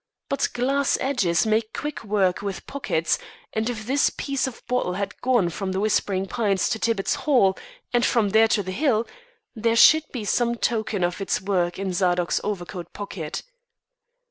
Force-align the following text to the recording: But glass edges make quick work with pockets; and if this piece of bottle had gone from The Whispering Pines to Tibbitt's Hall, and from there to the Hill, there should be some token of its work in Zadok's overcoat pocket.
But 0.29 0.49
glass 0.53 0.97
edges 0.99 1.45
make 1.45 1.73
quick 1.73 2.03
work 2.03 2.41
with 2.41 2.65
pockets; 2.65 3.19
and 3.53 3.69
if 3.69 3.85
this 3.85 4.09
piece 4.09 4.47
of 4.47 4.65
bottle 4.65 4.93
had 4.93 5.21
gone 5.21 5.49
from 5.51 5.73
The 5.73 5.79
Whispering 5.79 6.25
Pines 6.25 6.69
to 6.69 6.79
Tibbitt's 6.79 7.13
Hall, 7.29 7.55
and 7.93 8.03
from 8.03 8.29
there 8.29 8.47
to 8.47 8.63
the 8.63 8.71
Hill, 8.71 9.05
there 9.55 9.75
should 9.75 10.11
be 10.11 10.25
some 10.25 10.55
token 10.55 11.03
of 11.03 11.21
its 11.21 11.39
work 11.39 11.77
in 11.77 11.93
Zadok's 11.93 12.41
overcoat 12.43 12.91
pocket. 12.93 13.43